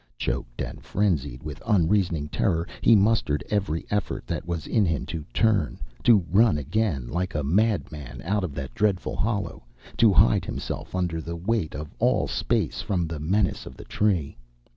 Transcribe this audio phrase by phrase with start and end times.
[0.17, 5.23] Choked and frenzied with unreasoning terror, he mustered every effort that was in him to
[5.31, 9.63] turn, to run again like a mad man out of that dreadful hollow,
[9.97, 14.35] to hide himself under the weight of all space from the menace of the Tree.